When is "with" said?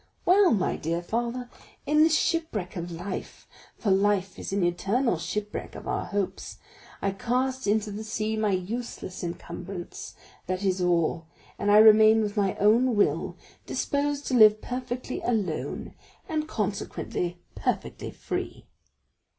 12.23-12.35